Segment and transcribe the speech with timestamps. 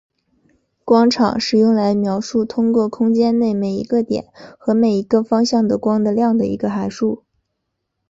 [0.83, 7.23] 光场是用来描述通过空间中每一个点和每一个方向的光的量的一个函数。